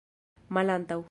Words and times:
malantaŭ 0.51 0.99